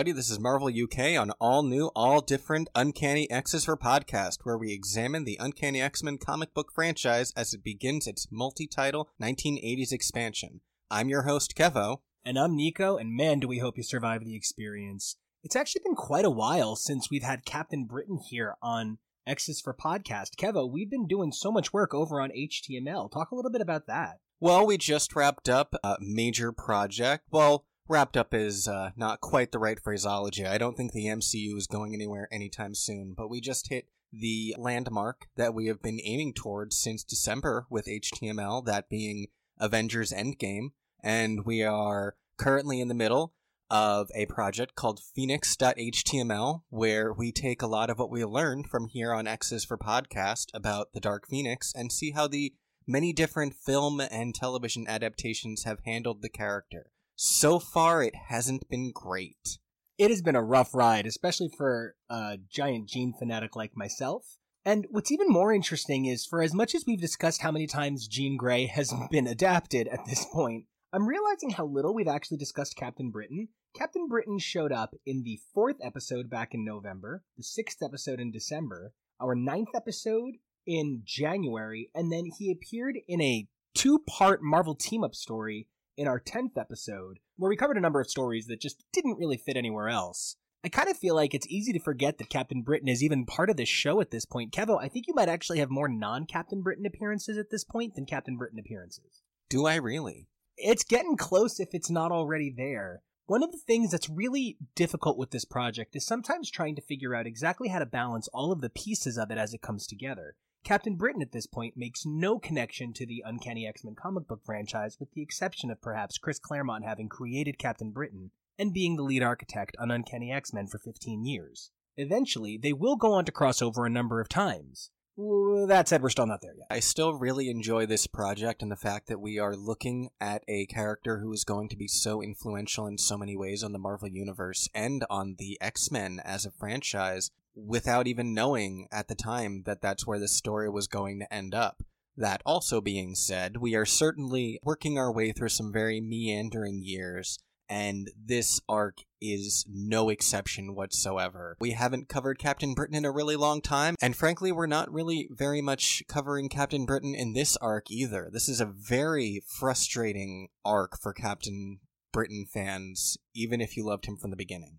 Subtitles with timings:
[0.00, 4.56] everybody, this is Marvel UK on all new, all different Uncanny X's for podcast, where
[4.56, 10.62] we examine the Uncanny X-Men comic book franchise as it begins its multi-title 1980s expansion.
[10.90, 11.98] I'm your host, Kevo.
[12.24, 15.16] And I'm Nico, and man, do we hope you survive the experience.
[15.44, 18.96] It's actually been quite a while since we've had Captain Britain here on
[19.26, 20.30] X's for podcast.
[20.38, 23.12] Kevo, we've been doing so much work over on HTML.
[23.12, 24.20] Talk a little bit about that.
[24.42, 27.26] Well, we just wrapped up a major project.
[27.30, 30.46] Well, wrapped up is uh, not quite the right phraseology.
[30.46, 34.54] I don't think the MCU is going anywhere anytime soon, but we just hit the
[34.56, 39.26] landmark that we have been aiming towards since December with HTML, that being
[39.58, 40.68] Avengers Endgame,
[41.02, 43.34] and we are currently in the middle
[43.68, 48.88] of a project called Phoenix.html, where we take a lot of what we learned from
[48.88, 52.54] here on X's for Podcast about the Dark Phoenix and see how the
[52.86, 56.90] many different film and television adaptations have handled the character.
[57.22, 59.58] So far, it hasn't been great.
[59.98, 64.38] It has been a rough ride, especially for a giant Jean fanatic like myself.
[64.64, 68.08] And what's even more interesting is for as much as we've discussed how many times
[68.08, 72.74] Jean Grey has been adapted at this point, I'm realizing how little we've actually discussed
[72.74, 73.48] Captain Britain.
[73.76, 78.32] Captain Britain showed up in the fourth episode back in November, the sixth episode in
[78.32, 84.74] December, our ninth episode in January, and then he appeared in a two part Marvel
[84.74, 85.66] team up story
[86.00, 89.36] in our 10th episode, where we covered a number of stories that just didn't really
[89.36, 90.36] fit anywhere else.
[90.64, 93.50] I kind of feel like it's easy to forget that Captain Britain is even part
[93.50, 94.50] of this show at this point.
[94.50, 97.96] Kevo, I think you might actually have more non Captain Britain appearances at this point
[97.96, 99.20] than Captain Britain appearances.
[99.50, 100.26] Do I really?
[100.56, 103.02] It's getting close if it's not already there.
[103.26, 107.14] One of the things that's really difficult with this project is sometimes trying to figure
[107.14, 110.36] out exactly how to balance all of the pieces of it as it comes together.
[110.62, 114.40] Captain Britain at this point makes no connection to the Uncanny X Men comic book
[114.44, 119.02] franchise, with the exception of perhaps Chris Claremont having created Captain Britain and being the
[119.02, 121.70] lead architect on Uncanny X Men for 15 years.
[121.96, 124.90] Eventually, they will go on to cross over a number of times.
[125.16, 126.66] That said, we're still not there yet.
[126.70, 130.66] I still really enjoy this project and the fact that we are looking at a
[130.66, 134.08] character who is going to be so influential in so many ways on the Marvel
[134.08, 139.62] Universe and on the X Men as a franchise without even knowing at the time
[139.66, 141.82] that that's where the story was going to end up.
[142.16, 147.38] That also being said, we are certainly working our way through some very meandering years,
[147.68, 151.56] and this arc is no exception whatsoever.
[151.60, 155.28] We haven't covered Captain Britain in a really long time, and frankly, we're not really
[155.30, 158.28] very much covering Captain Britain in this arc either.
[158.30, 161.78] This is a very frustrating arc for Captain
[162.12, 164.78] Britain fans, even if you loved him from the beginning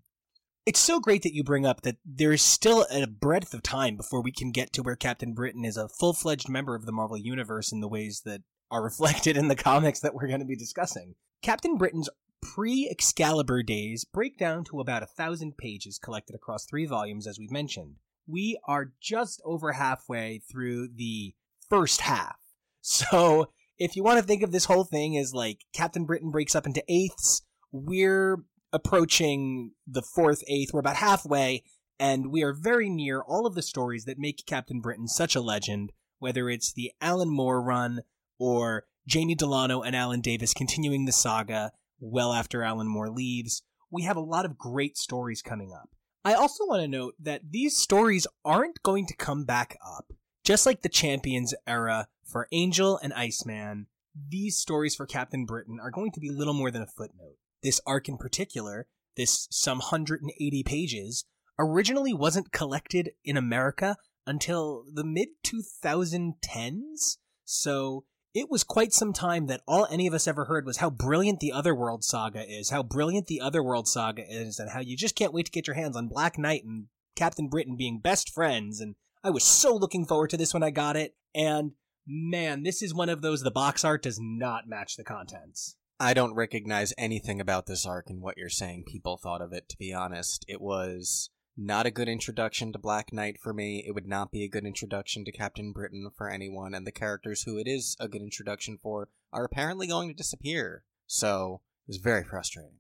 [0.66, 3.98] it's so great that you bring up that there is still a breadth of time
[3.98, 6.92] before we can get to where Captain Britain is a full fledged member of the
[6.92, 10.46] Marvel Universe in the ways that are reflected in the comics that we're going to
[10.46, 11.16] be discussing.
[11.42, 12.10] Captain Britain's
[12.42, 17.40] pre Excalibur days break down to about a thousand pages collected across three volumes, as
[17.40, 17.96] we've mentioned.
[18.28, 21.34] We are just over halfway through the
[21.70, 22.38] first half.
[22.84, 26.56] So, if you want to think of this whole thing as like Captain Britain breaks
[26.56, 28.44] up into eighths, we're
[28.74, 30.74] approaching the fourth eighth.
[30.74, 31.64] We're about halfway,
[32.00, 35.42] and we are very near all of the stories that make Captain Britain such a
[35.42, 38.02] legend, whether it's the Alan Moore run
[38.40, 43.64] or Jamie Delano and Alan Davis continuing the saga well after Alan Moore leaves.
[43.92, 45.90] We have a lot of great stories coming up.
[46.24, 50.14] I also want to note that these stories aren't going to come back up.
[50.44, 53.88] Just like the Champions era for Angel and Iceman,
[54.30, 57.82] these stories for Captain Britain are going to be little more than a footnote this
[57.86, 58.88] arc in particular,
[59.18, 61.26] this some 180 pages,
[61.60, 67.18] originally wasn't collected in America until the mid 2010s.
[67.46, 70.90] So it was quite some time that all any of us ever heard was how
[70.90, 75.16] brilliant the Otherworld saga is, how brilliant the Otherworld saga is, and how you just
[75.16, 76.86] can't wait to get your hands on Black Knight and
[77.16, 78.80] Captain Britain being best friends.
[78.80, 81.16] And I was so looking forward to this when I got it.
[81.36, 81.72] And
[82.08, 85.76] man, this is one of those the box art does not match the contents.
[86.02, 89.70] I don't recognize anything about this arc and what you're saying people thought of it,
[89.70, 90.44] to be honest.
[90.48, 93.84] It was not a good introduction to Black Knight for me.
[93.86, 97.44] It would not be a good introduction to Captain Britain for anyone, and the characters
[97.44, 100.86] who it is a good introduction for are apparently going to disappear.
[101.06, 102.78] So, it was very frustrating.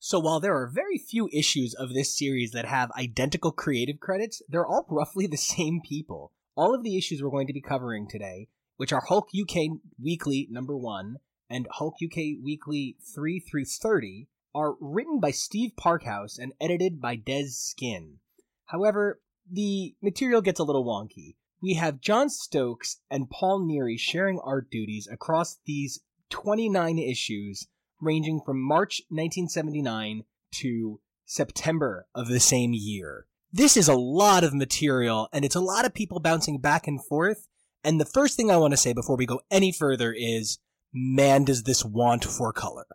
[0.00, 4.42] So while there are very few issues of this series that have identical creative credits,
[4.48, 6.32] they're all roughly the same people.
[6.56, 8.48] All of the issues we're going to be covering today,
[8.78, 11.16] which are Hulk UK Weekly number 1
[11.50, 17.14] and Hulk UK Weekly 3 through 30, are written by Steve Parkhouse and edited by
[17.14, 18.20] Dez Skinn.
[18.64, 19.20] However,
[19.50, 21.36] the material gets a little wonky.
[21.60, 26.00] We have John Stokes and Paul Neary sharing art duties across these
[26.30, 27.68] 29 issues
[28.00, 33.26] ranging from March 1979 to September of the same year.
[33.52, 37.04] This is a lot of material, and it's a lot of people bouncing back and
[37.04, 37.46] forth.
[37.84, 40.58] And the first thing I want to say before we go any further is
[40.92, 42.86] man, does this want for color.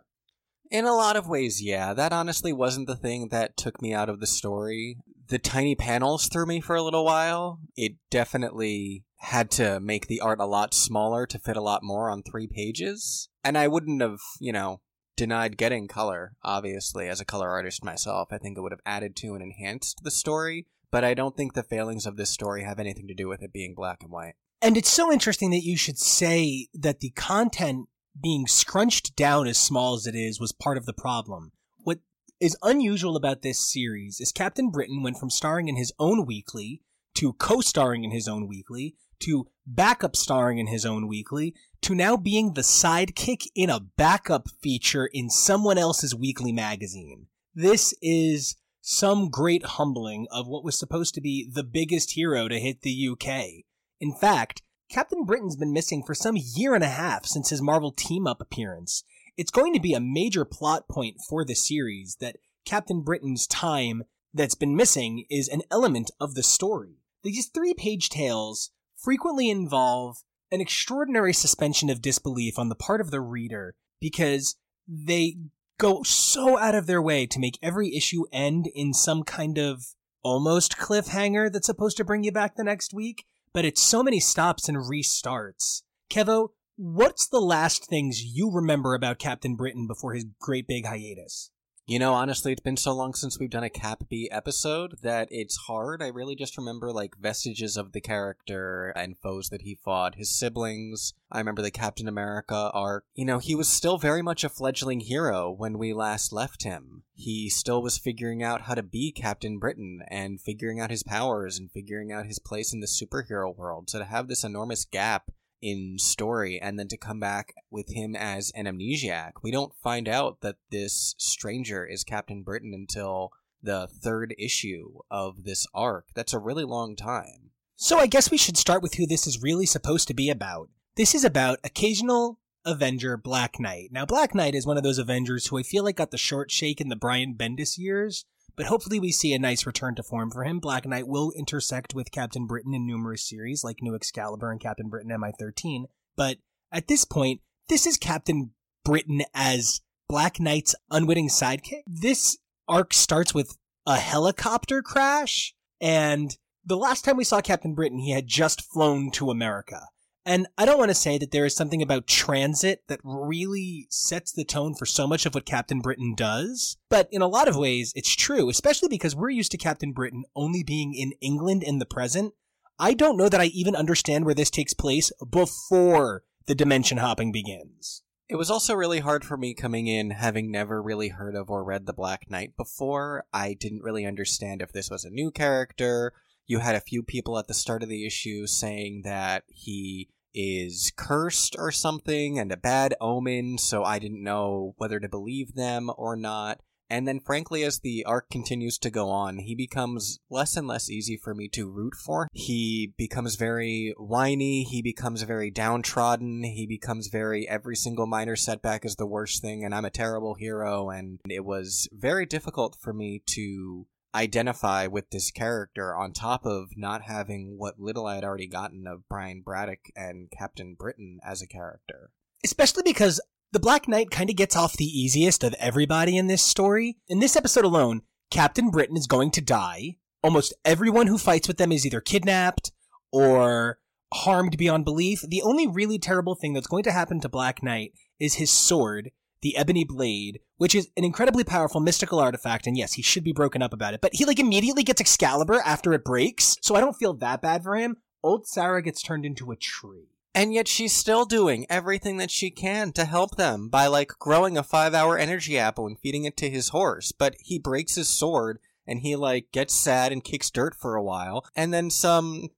[0.70, 1.94] In a lot of ways, yeah.
[1.94, 4.98] That honestly wasn't the thing that took me out of the story.
[5.28, 7.60] The tiny panels threw me for a little while.
[7.76, 12.10] It definitely had to make the art a lot smaller to fit a lot more
[12.10, 13.28] on three pages.
[13.44, 14.80] And I wouldn't have, you know,
[15.16, 18.28] denied getting color, obviously, as a color artist myself.
[18.32, 21.54] I think it would have added to and enhanced the story, but I don't think
[21.54, 24.34] the failings of this story have anything to do with it being black and white.
[24.60, 27.88] And it's so interesting that you should say that the content
[28.20, 31.52] being scrunched down as small as it is was part of the problem.
[31.78, 31.98] What
[32.40, 36.82] is unusual about this series is Captain Britain went from starring in his own weekly
[37.14, 42.16] to co-starring in his own weekly to backup starring in his own weekly to now
[42.16, 47.26] being the sidekick in a backup feature in someone else's weekly magazine.
[47.54, 52.58] This is some great humbling of what was supposed to be the biggest hero to
[52.58, 53.64] hit the UK.
[54.00, 57.92] In fact, Captain Britain's been missing for some year and a half since his Marvel
[57.92, 59.04] team up appearance.
[59.36, 64.02] It's going to be a major plot point for the series that Captain Britain's time
[64.34, 66.98] that's been missing is an element of the story.
[67.22, 68.70] These three page tales
[69.02, 70.18] frequently involve
[70.50, 74.56] an extraordinary suspension of disbelief on the part of the reader because
[74.86, 75.36] they
[75.78, 79.84] go so out of their way to make every issue end in some kind of
[80.22, 84.20] almost cliffhanger that's supposed to bring you back the next week but it's so many
[84.20, 85.82] stops and restarts.
[86.10, 91.50] Kevo, what's the last things you remember about Captain Britain before his great big hiatus?
[91.92, 95.28] You know, honestly, it's been so long since we've done a Cap B episode that
[95.30, 96.02] it's hard.
[96.02, 100.30] I really just remember like vestiges of the character and foes that he fought, his
[100.34, 101.12] siblings.
[101.30, 103.04] I remember the Captain America arc.
[103.14, 107.02] You know, he was still very much a fledgling hero when we last left him.
[107.12, 111.58] He still was figuring out how to be Captain Britain and figuring out his powers
[111.58, 113.90] and figuring out his place in the superhero world.
[113.90, 115.30] So to have this enormous gap
[115.62, 119.32] in story and then to come back with him as an amnesiac.
[119.42, 123.30] We don't find out that this stranger is Captain Britain until
[123.62, 126.08] the third issue of this arc.
[126.14, 127.50] That's a really long time.
[127.76, 130.68] So I guess we should start with who this is really supposed to be about.
[130.96, 133.90] This is about occasional Avenger Black Knight.
[133.92, 136.50] Now, Black Knight is one of those Avengers who I feel like got the short
[136.50, 138.24] shake in the Brian Bendis years,
[138.56, 140.58] but hopefully we see a nice return to form for him.
[140.58, 144.88] Black Knight will intersect with Captain Britain in numerous series like New Excalibur and Captain
[144.88, 145.84] Britain MI13.
[146.16, 146.38] But
[146.70, 148.50] at this point, this is Captain
[148.84, 151.82] Britain as Black Knight's unwitting sidekick.
[151.86, 153.56] This arc starts with
[153.86, 159.10] a helicopter crash, and the last time we saw Captain Britain, he had just flown
[159.12, 159.88] to America.
[160.24, 164.30] And I don't want to say that there is something about transit that really sets
[164.30, 167.56] the tone for so much of what Captain Britain does, but in a lot of
[167.56, 171.80] ways, it's true, especially because we're used to Captain Britain only being in England in
[171.80, 172.34] the present.
[172.78, 177.32] I don't know that I even understand where this takes place before the dimension hopping
[177.32, 178.02] begins.
[178.28, 181.64] It was also really hard for me coming in having never really heard of or
[181.64, 183.24] read The Black Knight before.
[183.32, 186.12] I didn't really understand if this was a new character
[186.46, 190.92] you had a few people at the start of the issue saying that he is
[190.96, 195.90] cursed or something and a bad omen, so I didn't know whether to believe them
[195.96, 196.60] or not.
[196.92, 200.90] And then, frankly, as the arc continues to go on, he becomes less and less
[200.90, 202.28] easy for me to root for.
[202.34, 208.84] He becomes very whiny, he becomes very downtrodden, he becomes very every single minor setback
[208.84, 210.90] is the worst thing, and I'm a terrible hero.
[210.90, 216.70] And it was very difficult for me to identify with this character on top of
[216.76, 221.42] not having what little I had already gotten of Brian Braddock and Captain Britain as
[221.42, 222.10] a character.
[222.44, 223.20] Especially because
[223.52, 226.96] the Black Knight kind of gets off the easiest of everybody in this story.
[227.08, 229.96] In this episode alone, Captain Britain is going to die.
[230.22, 232.72] Almost everyone who fights with them is either kidnapped
[233.12, 233.78] or
[234.14, 235.22] harmed beyond belief.
[235.26, 239.10] The only really terrible thing that's going to happen to Black Knight is his sword,
[239.42, 242.66] the Ebony Blade, which is an incredibly powerful mystical artifact.
[242.66, 245.60] And yes, he should be broken up about it, but he like immediately gets Excalibur
[245.64, 246.56] after it breaks.
[246.62, 247.96] So I don't feel that bad for him.
[248.22, 250.08] Old Sarah gets turned into a tree.
[250.34, 254.56] And yet she's still doing everything that she can to help them by like growing
[254.56, 257.12] a five hour energy apple and feeding it to his horse.
[257.12, 261.02] But he breaks his sword and he like gets sad and kicks dirt for a
[261.02, 261.44] while.
[261.54, 262.48] And then some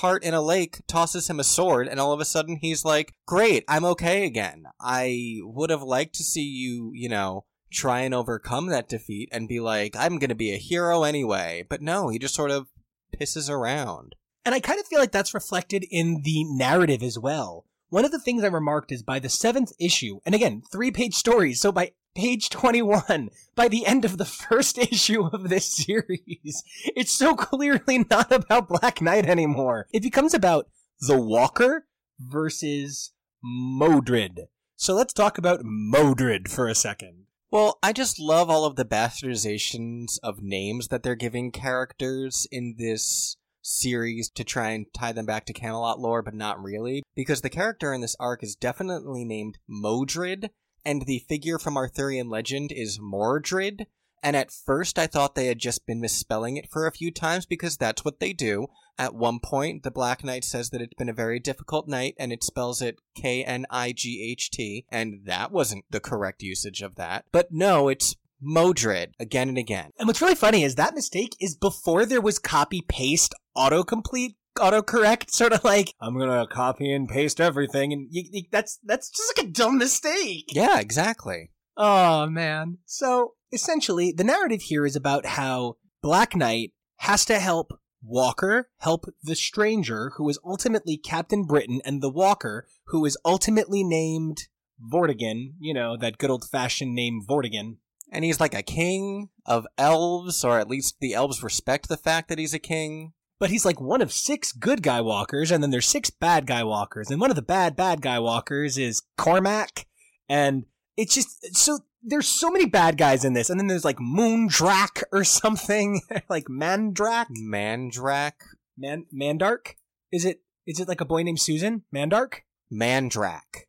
[0.00, 3.12] tart in a lake tosses him a sword and all of a sudden he's like,
[3.26, 4.64] great, I'm okay again.
[4.80, 9.46] I would have liked to see you, you know, try and overcome that defeat and
[9.46, 11.66] be like, I'm gonna be a hero anyway.
[11.68, 12.68] But no, he just sort of
[13.14, 14.14] pisses around.
[14.44, 17.66] And I kind of feel like that's reflected in the narrative as well.
[17.90, 21.14] One of the things I remarked is by the seventh issue, and again, three page
[21.14, 26.62] stories, so by page 21, by the end of the first issue of this series,
[26.96, 29.86] it's so clearly not about Black Knight anymore.
[29.92, 30.68] It becomes about
[31.00, 31.86] the Walker
[32.18, 33.12] versus
[33.42, 34.48] Modred.
[34.76, 37.26] So let's talk about Modred for a second.
[37.50, 42.76] Well, I just love all of the bastardizations of names that they're giving characters in
[42.78, 47.02] this series to try and tie them back to Camelot lore, but not really.
[47.14, 50.50] Because the character in this arc is definitely named Modred,
[50.84, 53.86] and the figure from Arthurian legend is Mordred.
[54.22, 57.46] And at first, I thought they had just been misspelling it for a few times
[57.46, 58.66] because that's what they do.
[58.98, 62.30] At one point, the Black Knight says that it's been a very difficult night and
[62.30, 66.82] it spells it K N I G H T, and that wasn't the correct usage
[66.82, 67.24] of that.
[67.32, 69.90] But no, it's Modred again and again.
[69.98, 75.30] And what's really funny is that mistake is before there was copy paste autocomplete autocorrect
[75.40, 79.36] sort of like i'm gonna copy and paste everything and you, you, that's that's just
[79.36, 81.50] like a dumb mistake Yeah, exactly.
[81.76, 87.72] oh man so essentially the narrative here is about how black knight has to help
[88.02, 93.84] walker help the stranger who is ultimately captain britain and the walker who is ultimately
[93.84, 94.48] named
[94.92, 97.76] vortigern you know that good old-fashioned name vortigern
[98.12, 102.28] And he's like a king of elves, or at least the elves respect the fact
[102.28, 103.12] that he's a king.
[103.40, 106.62] But he's like one of six good guy walkers, and then there's six bad guy
[106.62, 109.86] walkers, and one of the bad bad guy walkers is Cormac,
[110.28, 110.66] and
[110.96, 115.02] it's just so there's so many bad guys in this, and then there's like Moondrak
[115.10, 118.32] or something, like Mandrak, Mandrak?
[118.76, 119.74] Man Mandark.
[120.12, 122.40] Is it is it like a boy named Susan Mandark?
[122.72, 123.66] Mandrak.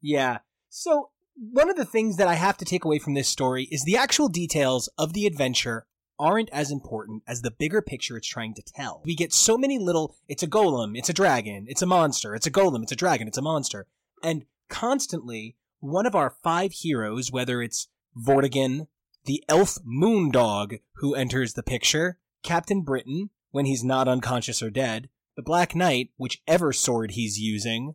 [0.00, 0.38] Yeah.
[0.68, 3.84] So one of the things that I have to take away from this story is
[3.84, 5.86] the actual details of the adventure
[6.18, 9.02] aren't as important as the bigger picture it's trying to tell.
[9.04, 12.46] We get so many little, it's a golem, it's a dragon, it's a monster, it's
[12.46, 13.86] a golem, it's a dragon, it's a monster.
[14.22, 18.88] And constantly, one of our five heroes, whether it's Vortigern,
[19.24, 25.08] the elf Moondog who enters the picture, Captain Britain, when he's not unconscious or dead,
[25.36, 27.94] the Black Knight, whichever sword he's using,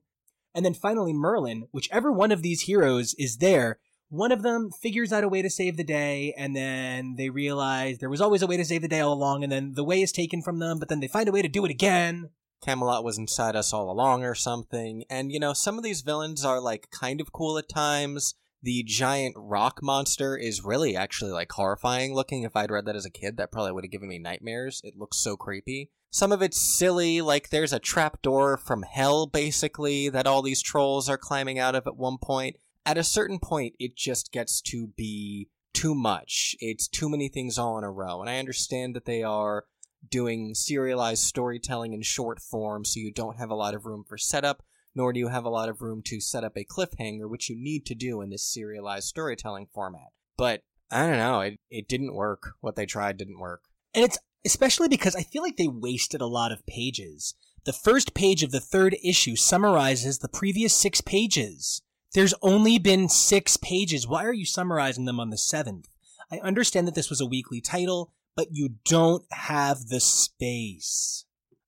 [0.55, 3.79] and then finally Merlin, whichever one of these heroes is there,
[4.13, 7.97] one of them figures out a way to save the day, and then they realize
[7.97, 10.03] there was always a way to save the day all along, and then the way
[10.03, 12.29] is taken from them, but then they find a way to do it again.
[12.63, 15.03] Camelot was inside us all along or something.
[15.09, 18.35] And, you know, some of these villains are, like, kind of cool at times.
[18.61, 22.43] The giant rock monster is really actually, like, horrifying looking.
[22.43, 24.79] If I'd read that as a kid, that probably would have given me nightmares.
[24.83, 25.89] It looks so creepy.
[26.11, 31.09] Some of it's silly, like there's a trapdoor from hell, basically, that all these trolls
[31.09, 32.57] are climbing out of at one point.
[32.85, 36.55] At a certain point, it just gets to be too much.
[36.59, 38.21] It's too many things all in a row.
[38.21, 39.65] And I understand that they are
[40.09, 44.17] doing serialized storytelling in short form, so you don't have a lot of room for
[44.17, 44.63] setup,
[44.93, 47.55] nor do you have a lot of room to set up a cliffhanger, which you
[47.55, 50.09] need to do in this serialized storytelling format.
[50.37, 50.61] But
[50.91, 52.53] I don't know, it, it didn't work.
[52.61, 53.63] What they tried didn't work.
[53.95, 57.33] And it's especially because I feel like they wasted a lot of pages.
[57.65, 61.81] The first page of the third issue summarizes the previous six pages.
[62.13, 64.07] There's only been six pages.
[64.07, 65.87] Why are you summarizing them on the seventh?
[66.31, 71.25] I understand that this was a weekly title, but you don't have the space.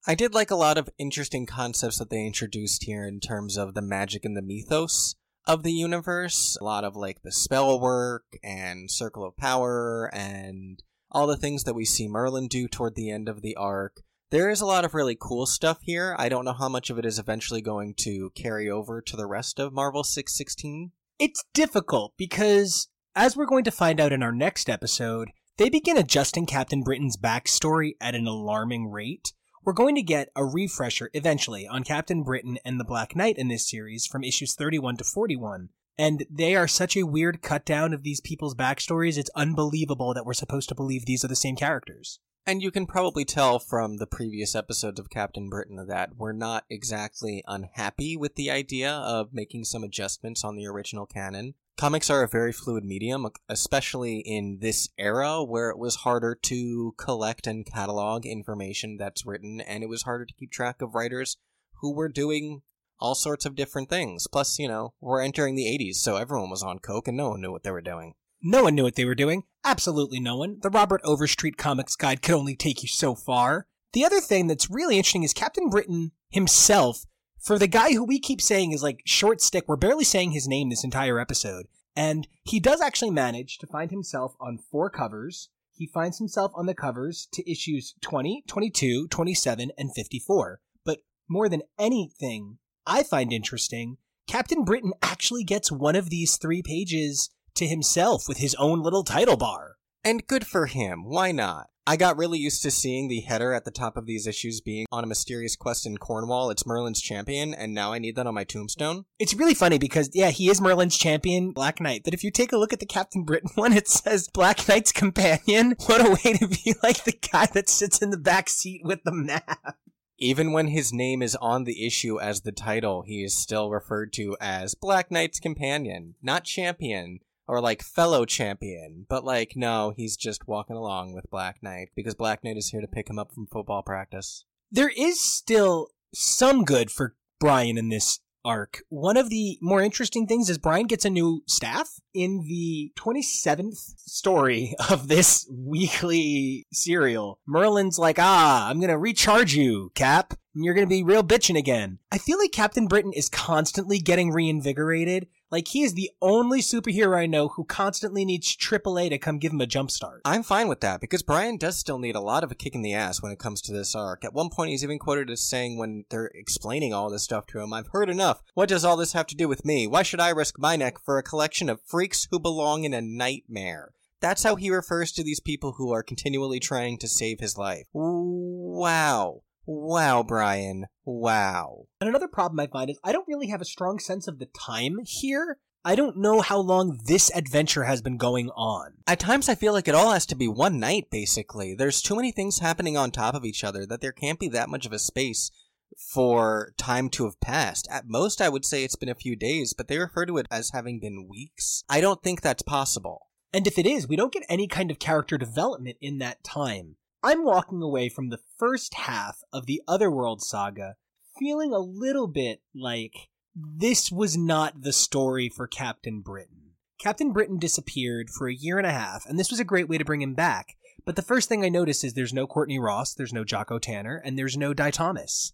[0.07, 3.73] I did like a lot of interesting concepts that they introduced here in terms of
[3.73, 5.15] the magic and the mythos
[5.47, 6.55] of the universe.
[6.61, 11.63] A lot of like the spell work and circle of power and all the things
[11.63, 14.01] that we see Merlin do toward the end of the arc.
[14.31, 16.15] There is a lot of really cool stuff here.
[16.17, 19.27] I don't know how much of it is eventually going to carry over to the
[19.27, 20.91] rest of Marvel 616.
[21.19, 25.95] It's difficult because, as we're going to find out in our next episode, they begin
[25.95, 29.31] adjusting Captain Britain's backstory at an alarming rate.
[29.63, 33.47] We're going to get a refresher eventually on Captain Britain and the Black Knight in
[33.47, 35.69] this series from issues 31 to 41.
[35.99, 40.25] And they are such a weird cut down of these people's backstories, it's unbelievable that
[40.25, 42.19] we're supposed to believe these are the same characters.
[42.47, 46.65] And you can probably tell from the previous episodes of Captain Britain that we're not
[46.69, 51.55] exactly unhappy with the idea of making some adjustments on the original canon.
[51.75, 56.93] Comics are a very fluid medium, especially in this era where it was harder to
[56.99, 61.37] collect and catalog information that's written, and it was harder to keep track of writers
[61.81, 62.61] who were doing
[62.99, 64.27] all sorts of different things.
[64.31, 67.41] Plus, you know, we're entering the 80s, so everyone was on Coke and no one
[67.41, 68.13] knew what they were doing.
[68.41, 69.43] No one knew what they were doing.
[69.65, 70.59] Absolutely no one.
[70.61, 73.65] The Robert Overstreet Comics Guide could only take you so far.
[73.93, 77.05] The other thing that's really interesting is Captain Britain himself,
[77.45, 80.47] for the guy who we keep saying is like short stick, we're barely saying his
[80.47, 81.65] name this entire episode.
[81.95, 85.49] And he does actually manage to find himself on four covers.
[85.71, 90.59] He finds himself on the covers to issues 20, 22, 27, and 54.
[90.83, 96.61] But more than anything I find interesting, Captain Britain actually gets one of these three
[96.63, 99.77] pages to himself with his own little title bar.
[100.03, 101.03] And good for him.
[101.03, 101.67] Why not?
[101.87, 104.87] I got really used to seeing the header at the top of these issues being
[104.91, 106.49] on a mysterious quest in Cornwall.
[106.49, 109.05] It's Merlin's champion, and now I need that on my tombstone.
[109.19, 112.01] It's really funny because, yeah, he is Merlin's champion, Black Knight.
[112.03, 114.91] But if you take a look at the Captain Britain one, it says Black Knight's
[114.91, 115.75] companion.
[115.85, 119.03] What a way to be like the guy that sits in the back seat with
[119.03, 119.77] the map.
[120.17, 124.11] Even when his name is on the issue as the title, he is still referred
[124.13, 130.17] to as Black Knight's companion, not champion or like fellow champion, but like no, he's
[130.17, 133.33] just walking along with Black Knight because Black Knight is here to pick him up
[133.33, 134.45] from football practice.
[134.71, 138.83] There is still some good for Brian in this arc.
[138.89, 143.95] One of the more interesting things is Brian gets a new staff in the 27th
[143.97, 147.39] story of this weekly serial.
[147.45, 151.23] Merlin's like, "Ah, I'm going to recharge you, Cap." And you're going to be real
[151.23, 151.99] bitching again.
[152.13, 157.17] I feel like Captain Britain is constantly getting reinvigorated like he is the only superhero
[157.17, 160.21] I know who constantly needs AAA to come give him a jump start.
[160.25, 162.81] I'm fine with that because Brian does still need a lot of a kick in
[162.81, 164.25] the ass when it comes to this arc.
[164.25, 167.59] At one point, he's even quoted as saying when they're explaining all this stuff to
[167.59, 168.41] him, I've heard enough.
[168.53, 169.87] What does all this have to do with me?
[169.87, 173.01] Why should I risk my neck for a collection of freaks who belong in a
[173.01, 173.93] nightmare?
[174.21, 177.85] That's how he refers to these people who are continually trying to save his life.
[177.93, 179.43] Wow.
[179.65, 180.85] Wow, Brian.
[181.05, 181.87] Wow.
[181.99, 184.47] And another problem I find is I don't really have a strong sense of the
[184.47, 185.57] time here.
[185.83, 188.93] I don't know how long this adventure has been going on.
[189.05, 191.75] At times, I feel like it all has to be one night, basically.
[191.75, 194.69] There's too many things happening on top of each other that there can't be that
[194.69, 195.51] much of a space
[195.95, 197.87] for time to have passed.
[197.91, 200.47] At most, I would say it's been a few days, but they refer to it
[200.49, 201.83] as having been weeks.
[201.87, 203.27] I don't think that's possible.
[203.53, 206.95] And if it is, we don't get any kind of character development in that time.
[207.25, 210.95] I'm walking away from the first half of the Otherworld saga
[211.39, 216.73] feeling a little bit like this was not the story for Captain Britain.
[216.99, 219.97] Captain Britain disappeared for a year and a half, and this was a great way
[219.97, 220.75] to bring him back.
[221.03, 224.21] But the first thing I notice is there's no Courtney Ross, there's no Jacko Tanner,
[224.23, 225.51] and there's no Dai Thomas.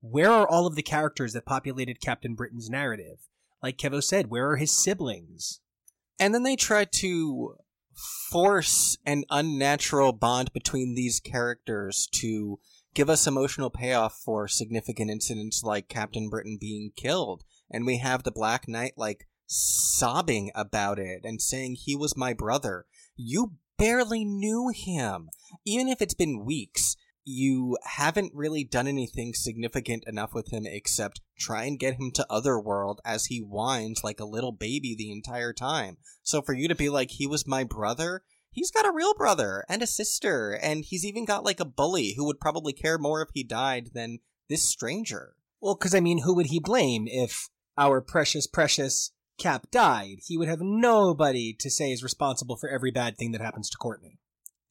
[0.00, 3.18] Where are all of the characters that populated Captain Britain's narrative?
[3.60, 5.58] Like Kevo said, where are his siblings?
[6.20, 7.56] And then they tried to
[8.30, 12.58] force an unnatural bond between these characters to
[12.94, 17.44] give us emotional payoff for significant incidents like Captain Britain being killed.
[17.70, 22.32] And we have the Black Knight like sobbing about it and saying he was my
[22.32, 22.86] brother.
[23.16, 25.30] You barely knew him.
[25.64, 31.20] Even if it's been weeks, you haven't really done anything significant enough with him except
[31.38, 35.52] try and get him to Otherworld as he whines like a little baby the entire
[35.52, 35.98] time.
[36.22, 39.64] So for you to be like, he was my brother, he's got a real brother
[39.68, 43.22] and a sister, and he's even got like a bully who would probably care more
[43.22, 45.34] if he died than this stranger.
[45.60, 50.18] Well, because I mean, who would he blame if our precious, precious Cap died?
[50.26, 53.78] He would have nobody to say is responsible for every bad thing that happens to
[53.78, 54.19] Courtney.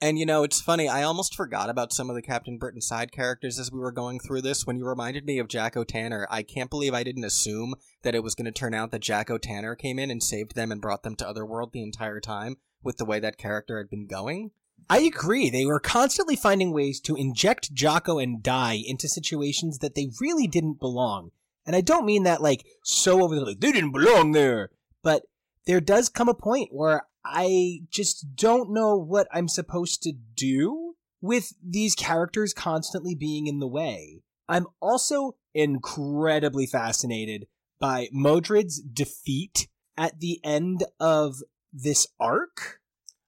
[0.01, 3.11] And you know, it's funny, I almost forgot about some of the Captain Britain side
[3.11, 4.65] characters as we were going through this.
[4.65, 8.23] When you reminded me of Jacko Tanner, I can't believe I didn't assume that it
[8.23, 11.03] was going to turn out that Jacko Tanner came in and saved them and brought
[11.03, 14.51] them to Otherworld the entire time with the way that character had been going.
[14.89, 15.49] I agree.
[15.49, 20.47] They were constantly finding ways to inject Jacko and Dai into situations that they really
[20.47, 21.31] didn't belong.
[21.65, 24.69] And I don't mean that like so over the like, they didn't belong there.
[25.03, 25.23] But
[25.67, 30.95] there does come a point where I just don't know what I'm supposed to do
[31.21, 34.23] with these characters constantly being in the way.
[34.47, 37.47] I'm also incredibly fascinated
[37.79, 41.35] by Modred's defeat at the end of
[41.71, 42.79] this arc.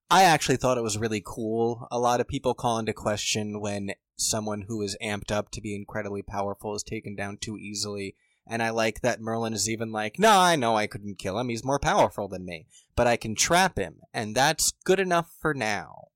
[0.09, 1.87] I actually thought it was really cool.
[1.91, 5.75] A lot of people call into question when someone who is amped up to be
[5.75, 8.15] incredibly powerful is taken down too easily
[8.47, 11.49] and I like that Merlin is even like, no, I know I couldn't kill him.
[11.49, 15.53] He's more powerful than me, but I can trap him, and that's good enough for
[15.53, 16.07] now.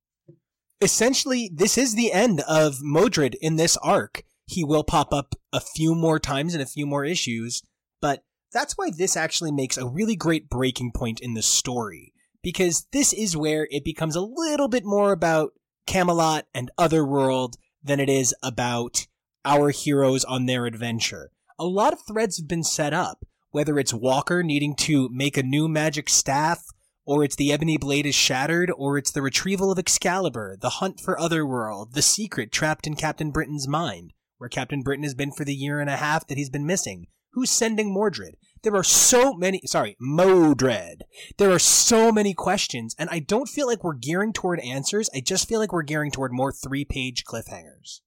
[0.81, 4.23] essentially, this is the end of Modred in this arc.
[4.45, 7.63] He will pop up a few more times in a few more issues,
[8.01, 12.13] but that's why this actually makes a really great breaking point in the story.
[12.43, 15.53] Because this is where it becomes a little bit more about
[15.87, 19.07] Camelot and Otherworld than it is about
[19.43, 21.31] our heroes on their adventure.
[21.57, 25.43] A lot of threads have been set up, whether it's Walker needing to make a
[25.43, 26.65] new magic staff,
[27.05, 30.99] or it's the Ebony Blade is shattered, or it's the retrieval of Excalibur, the hunt
[30.99, 35.45] for Otherworld, the secret trapped in Captain Britain's mind, where Captain Britain has been for
[35.45, 37.07] the year and a half that he's been missing.
[37.31, 38.35] Who's sending Mordred?
[38.63, 41.03] There are so many, sorry, Modred.
[41.37, 45.09] There are so many questions, and I don't feel like we're gearing toward answers.
[45.15, 48.01] I just feel like we're gearing toward more three page cliffhangers.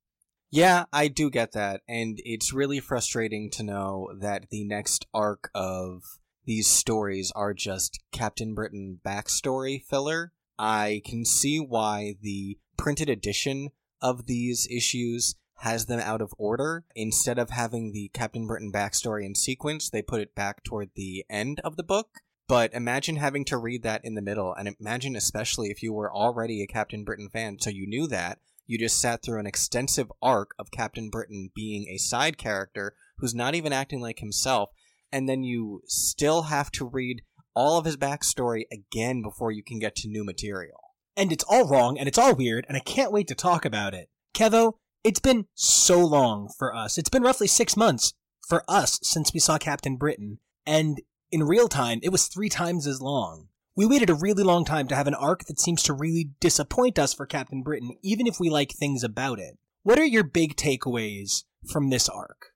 [0.51, 5.51] Yeah, I do get that, and it's really frustrating to know that the next arc
[5.55, 6.03] of
[6.47, 10.33] these stories are just Captain Britain backstory filler.
[10.59, 16.85] I can see why the printed edition of these issues has them out of order.
[16.95, 21.27] Instead of having the Captain Britain backstory in sequence, they put it back toward the
[21.29, 22.09] end of the book.
[22.47, 26.11] But imagine having to read that in the middle, and imagine especially if you were
[26.11, 30.13] already a Captain Britain fan, so you knew that, you just sat through an extensive
[30.23, 34.69] arc of Captain Britain being a side character who's not even acting like himself,
[35.11, 37.23] and then you still have to read
[37.55, 40.79] all of his backstory again before you can get to new material.
[41.17, 43.95] And it's all wrong, and it's all weird, and I can't wait to talk about
[43.95, 44.11] it.
[44.35, 46.99] Kevo, it's been so long for us.
[46.99, 48.13] It's been roughly six months
[48.47, 51.01] for us since we saw Captain Britain, and
[51.33, 53.48] in real time, it was three times as long.
[53.79, 56.99] We waited a really long time to have an arc that seems to really disappoint
[56.99, 59.57] us for Captain Britain, even if we like things about it.
[59.85, 62.47] What are your big takeaways from this arc?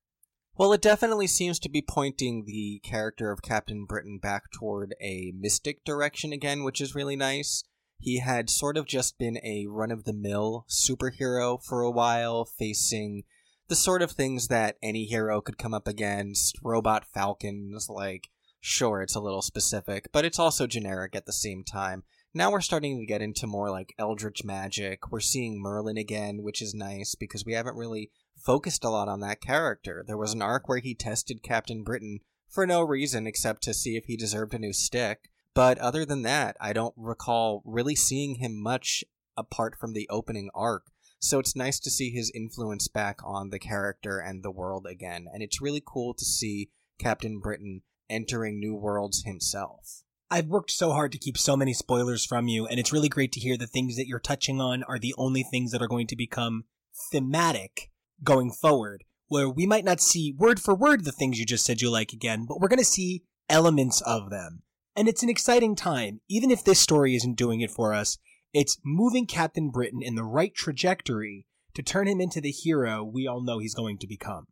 [0.57, 5.33] Well, it definitely seems to be pointing the character of Captain Britain back toward a
[5.39, 7.63] mystic direction again, which is really nice.
[8.01, 12.45] He had sort of just been a run of the mill superhero for a while,
[12.45, 13.23] facing
[13.69, 18.29] the sort of things that any hero could come up against robot falcons, like,
[18.63, 22.05] sure, it's a little specific, but it's also generic at the same time.
[22.33, 25.11] Now we're starting to get into more like Eldritch magic.
[25.11, 29.21] We're seeing Merlin again, which is nice because we haven't really focused a lot on
[29.21, 30.03] that character.
[30.07, 33.97] There was an arc where he tested Captain Britain for no reason except to see
[33.97, 35.29] if he deserved a new stick.
[35.55, 39.05] But other than that, I don't recall really seeing him much
[39.37, 40.85] apart from the opening arc.
[41.19, 45.27] So it's nice to see his influence back on the character and the world again.
[45.33, 50.03] And it's really cool to see Captain Britain entering new worlds himself.
[50.31, 53.33] I've worked so hard to keep so many spoilers from you, and it's really great
[53.33, 56.07] to hear the things that you're touching on are the only things that are going
[56.07, 56.65] to become
[57.11, 57.91] thematic
[58.23, 61.83] going forward, where we might not see word for word the things you just said
[61.83, 64.63] you like again, but we're going to see elements of them.
[64.95, 66.21] And it's an exciting time.
[66.29, 68.19] Even if this story isn't doing it for us,
[68.53, 73.27] it's moving Captain Britain in the right trajectory to turn him into the hero we
[73.27, 74.47] all know he's going to become.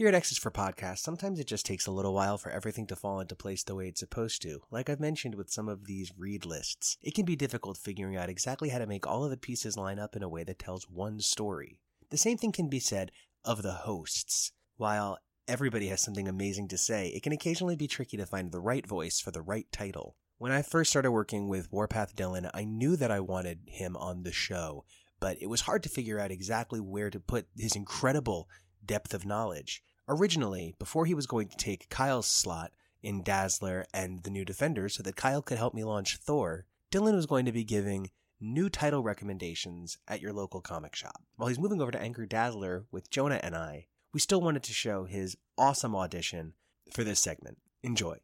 [0.00, 2.96] Here at X's for Podcast, sometimes it just takes a little while for everything to
[2.96, 4.62] fall into place the way it's supposed to.
[4.70, 8.30] Like I've mentioned with some of these read lists, it can be difficult figuring out
[8.30, 10.88] exactly how to make all of the pieces line up in a way that tells
[10.88, 11.80] one story.
[12.08, 13.10] The same thing can be said
[13.44, 14.52] of the hosts.
[14.78, 18.58] While everybody has something amazing to say, it can occasionally be tricky to find the
[18.58, 20.16] right voice for the right title.
[20.38, 24.22] When I first started working with Warpath Dylan, I knew that I wanted him on
[24.22, 24.86] the show,
[25.20, 28.48] but it was hard to figure out exactly where to put his incredible
[28.82, 29.82] depth of knowledge.
[30.12, 34.96] Originally, before he was going to take Kyle's slot in Dazzler and the New Defenders
[34.96, 38.68] so that Kyle could help me launch Thor, Dylan was going to be giving new
[38.68, 41.22] title recommendations at your local comic shop.
[41.36, 44.72] While he's moving over to Anchor Dazzler with Jonah and I, we still wanted to
[44.72, 46.54] show his awesome audition
[46.92, 47.58] for this segment.
[47.84, 48.18] Enjoy.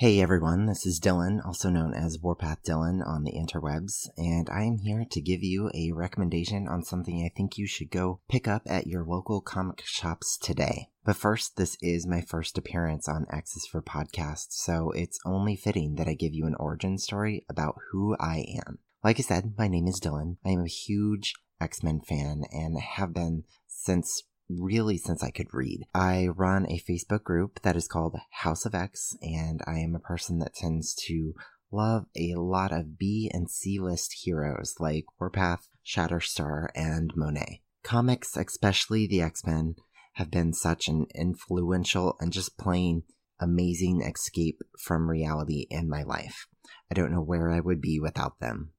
[0.00, 4.62] Hey everyone, this is Dylan, also known as Warpath Dylan on the interwebs, and I
[4.62, 8.46] am here to give you a recommendation on something I think you should go pick
[8.46, 10.90] up at your local comic shops today.
[11.04, 15.96] But first, this is my first appearance on X's for Podcast, so it's only fitting
[15.96, 18.78] that I give you an origin story about who I am.
[19.02, 20.36] Like I said, my name is Dylan.
[20.44, 25.52] I am a huge X Men fan and have been since really since I could
[25.52, 25.86] read.
[25.94, 30.00] I run a Facebook group that is called House of X, and I am a
[30.00, 31.34] person that tends to
[31.70, 37.62] love a lot of B and C list heroes like Warpath, Shatterstar, and Monet.
[37.82, 39.76] Comics, especially the X Men,
[40.14, 43.02] have been such an influential and just plain
[43.40, 46.48] amazing escape from reality in my life.
[46.90, 48.72] I don't know where I would be without them.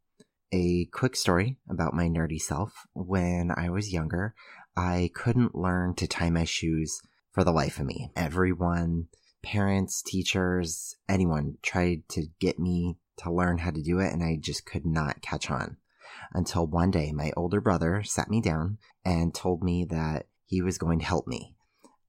[0.52, 2.74] A quick story about my nerdy self.
[2.94, 4.34] When I was younger,
[4.80, 7.02] I couldn't learn to tie my shoes
[7.34, 8.12] for the life of me.
[8.16, 9.10] Everyone
[9.44, 14.38] parents, teachers, anyone tried to get me to learn how to do it, and I
[14.40, 15.76] just could not catch on.
[16.32, 20.78] Until one day, my older brother sat me down and told me that he was
[20.78, 21.56] going to help me.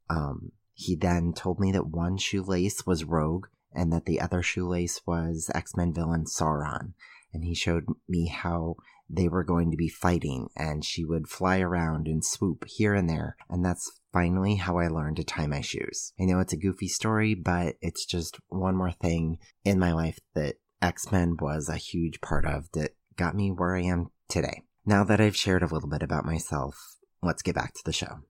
[0.08, 5.00] Um, he then told me that one shoelace was Rogue and that the other shoelace
[5.04, 6.92] was X Men villain Sauron.
[7.32, 8.76] And he showed me how
[9.12, 13.08] they were going to be fighting, and she would fly around and swoop here and
[13.08, 13.36] there.
[13.48, 16.12] And that's finally how I learned to tie my shoes.
[16.20, 20.18] I know it's a goofy story, but it's just one more thing in my life
[20.34, 24.62] that X Men was a huge part of that got me where I am today.
[24.86, 26.76] Now that I've shared a little bit about myself,
[27.22, 28.20] let's get back to the show.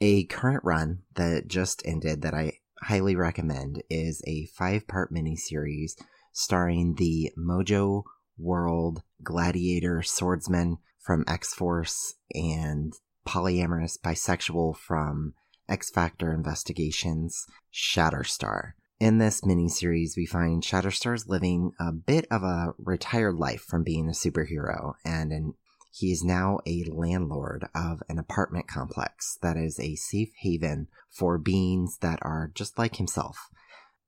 [0.00, 5.92] A current run that just ended that I highly recommend is a five part miniseries
[6.32, 8.04] starring the Mojo
[8.40, 12.92] World gladiator swordsman from X Force and
[13.26, 15.34] polyamorous bisexual from
[15.68, 18.72] X Factor Investigations, Shatterstar.
[18.98, 24.08] In this miniseries, we find Shatterstar's living a bit of a retired life from being
[24.08, 25.54] a superhero, and an,
[25.92, 31.38] he is now a landlord of an apartment complex that is a safe haven for
[31.38, 33.48] beings that are just like himself.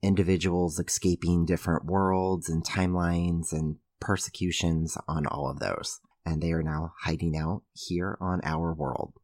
[0.03, 6.63] Individuals escaping different worlds and timelines and persecutions on all of those, and they are
[6.63, 9.15] now hiding out here on our world.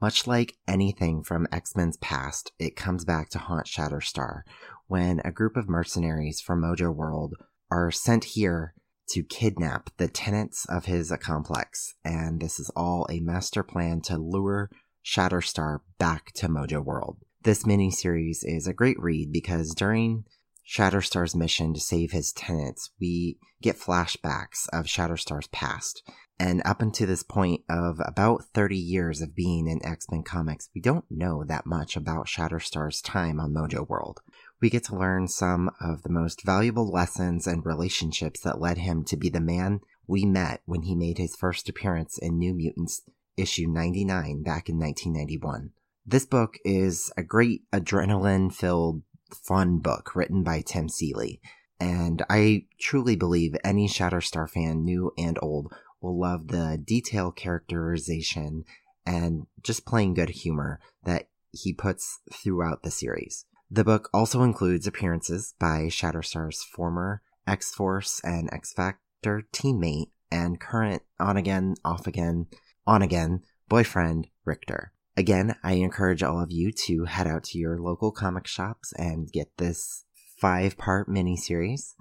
[0.00, 4.42] Much like anything from X Men's past, it comes back to haunt Shatterstar
[4.86, 7.34] when a group of mercenaries from Mojo World
[7.70, 8.74] are sent here
[9.10, 14.16] to kidnap the tenants of his complex, and this is all a master plan to
[14.16, 14.70] lure
[15.04, 17.18] Shatterstar back to Mojo World.
[17.42, 20.24] This miniseries is a great read because during
[20.66, 26.02] Shatterstar's mission to save his tenants, we get flashbacks of Shatterstar's past
[26.42, 30.70] and up until this point of about 30 years of being in X Men comics,
[30.74, 34.22] we don't know that much about Shatterstar's time on Mojo World.
[34.60, 39.04] We get to learn some of the most valuable lessons and relationships that led him
[39.04, 43.02] to be the man we met when he made his first appearance in New Mutants
[43.36, 45.70] issue 99 back in 1991.
[46.04, 49.02] This book is a great adrenaline filled,
[49.34, 51.40] fun book written by Tim Seeley.
[51.80, 58.64] And I truly believe any Shatterstar fan, new and old, will love the detail characterization
[59.04, 63.46] and just plain good humor that he puts throughout the series.
[63.70, 70.60] The book also includes appearances by Shatterstar's former X Force and X Factor teammate and
[70.60, 72.46] current on again, off again,
[72.86, 74.92] on again boyfriend, Rictor.
[75.16, 79.30] Again, I encourage all of you to head out to your local comic shops and
[79.30, 80.04] get this
[80.38, 81.92] five part miniseries.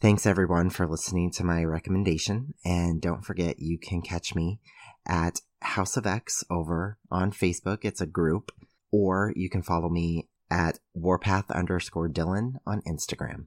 [0.00, 2.54] Thanks everyone for listening to my recommendation.
[2.64, 4.60] And don't forget, you can catch me
[5.06, 7.78] at House of X over on Facebook.
[7.82, 8.50] It's a group.
[8.90, 13.46] Or you can follow me at Warpath underscore Dylan on Instagram.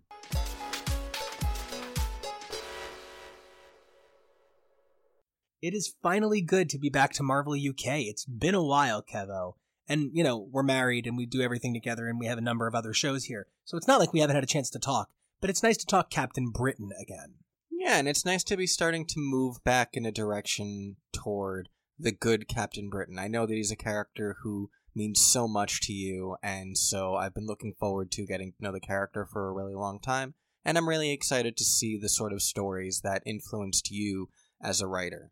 [5.62, 8.02] It is finally good to be back to Marvel UK.
[8.02, 9.54] It's been a while, Kevo.
[9.88, 12.68] And, you know, we're married and we do everything together and we have a number
[12.68, 13.48] of other shows here.
[13.66, 15.10] So it's not like we haven't had a chance to talk
[15.42, 17.34] but it's nice to talk Captain Britain again.
[17.72, 22.12] Yeah, and it's nice to be starting to move back in a direction toward the
[22.12, 23.18] good Captain Britain.
[23.18, 27.34] I know that he's a character who means so much to you, and so I've
[27.34, 30.78] been looking forward to getting to know the character for a really long time, and
[30.78, 34.30] I'm really excited to see the sort of stories that influenced you
[34.62, 35.32] as a writer.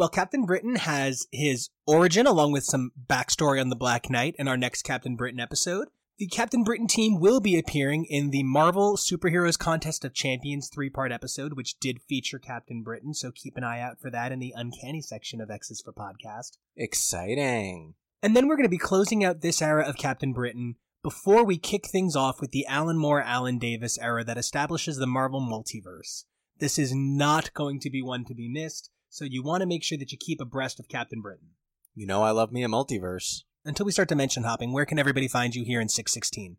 [0.00, 4.48] Well, Captain Britain has his origin along with some backstory on the Black Knight in
[4.48, 5.88] our next Captain Britain episode.
[6.16, 10.88] The Captain Britain team will be appearing in the Marvel Superheroes Contest of Champions three
[10.88, 14.38] part episode, which did feature Captain Britain, so keep an eye out for that in
[14.38, 16.52] the Uncanny section of X's for Podcast.
[16.78, 17.92] Exciting.
[18.22, 21.58] And then we're going to be closing out this era of Captain Britain before we
[21.58, 26.24] kick things off with the Alan Moore Alan Davis era that establishes the Marvel multiverse.
[26.58, 29.84] This is not going to be one to be missed, so you want to make
[29.84, 31.50] sure that you keep abreast of Captain Britain.
[31.94, 35.28] You know I love me a multiverse until we start dimension hopping, where can everybody
[35.28, 36.56] find you here in 616?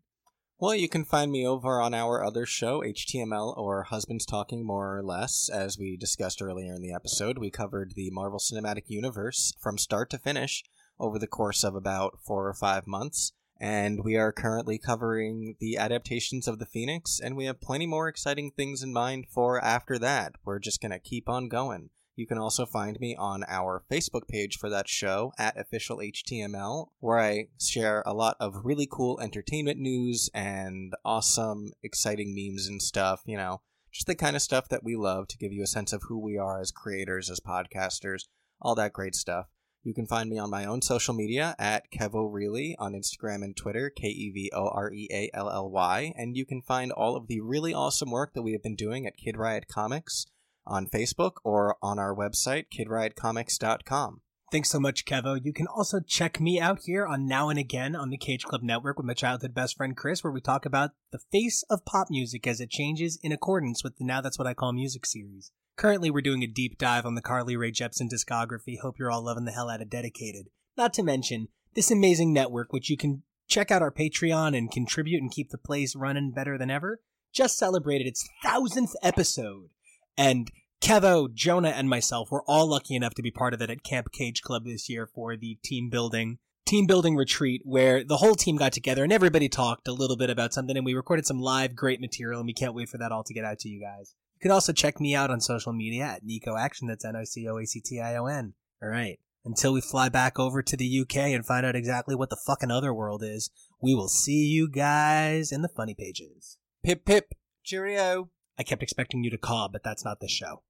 [0.58, 4.96] Well, you can find me over on our other show, HTML or Husbands Talking, more
[4.96, 5.50] or less.
[5.52, 10.10] As we discussed earlier in the episode, we covered the Marvel Cinematic Universe from start
[10.10, 10.62] to finish
[11.00, 13.32] over the course of about four or five months.
[13.60, 18.06] And we are currently covering the adaptations of The Phoenix, and we have plenty more
[18.06, 20.34] exciting things in mind for after that.
[20.44, 21.90] We're just going to keep on going.
[22.22, 26.90] You can also find me on our Facebook page for that show at Official HTML,
[27.00, 32.80] where I share a lot of really cool entertainment news and awesome, exciting memes and
[32.80, 33.22] stuff.
[33.26, 35.92] You know, just the kind of stuff that we love to give you a sense
[35.92, 38.28] of who we are as creators, as podcasters,
[38.60, 39.46] all that great stuff.
[39.82, 43.90] You can find me on my own social media at Kevo on Instagram and Twitter,
[43.90, 46.12] K E V O R E A L L Y.
[46.16, 49.08] And you can find all of the really awesome work that we have been doing
[49.08, 50.26] at Kid Riot Comics
[50.66, 54.20] on Facebook or on our website, kidriotcomics.com.
[54.52, 55.40] Thanks so much, Kevo.
[55.42, 58.62] You can also check me out here on Now and Again on the Cage Club
[58.62, 62.08] Network with my childhood best friend Chris, where we talk about the face of pop
[62.10, 65.52] music as it changes in accordance with the Now That's What I Call Music series.
[65.76, 68.78] Currently, we're doing a deep dive on the Carly Rae Jepsen discography.
[68.78, 70.48] Hope you're all loving the hell out of Dedicated.
[70.76, 75.22] Not to mention, this amazing network, which you can check out our Patreon and contribute
[75.22, 77.00] and keep the place running better than ever,
[77.32, 79.70] just celebrated its thousandth episode.
[80.16, 83.84] And Kevo, Jonah, and myself were all lucky enough to be part of it at
[83.84, 88.34] Camp Cage Club this year for the team building team building retreat where the whole
[88.34, 91.40] team got together and everybody talked a little bit about something and we recorded some
[91.40, 93.80] live great material and we can't wait for that all to get out to you
[93.80, 94.14] guys.
[94.36, 96.88] You can also check me out on social media at Nico Action.
[96.88, 98.54] That's N I C O A C T I O N.
[98.82, 99.18] All right.
[99.44, 102.70] Until we fly back over to the UK and find out exactly what the fucking
[102.70, 106.58] other world is, we will see you guys in the funny pages.
[106.82, 107.34] Pip pip.
[107.64, 108.30] Cheerio.
[108.58, 110.62] I kept expecting you to call, but that's not this show.